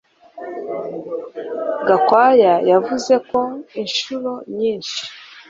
Gakwaya 1.87 2.53
yavuze 2.69 3.13
ko 3.29 3.39
inshuro 3.81 4.31
nyinshi 4.57 4.99